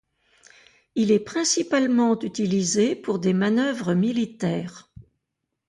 Il 0.95 1.11
est 1.11 1.19
principalement 1.19 2.19
utilisé 2.21 2.95
pour 2.95 3.19
des 3.19 3.33
manœuvres 3.33 3.93
militaires. 3.93 4.89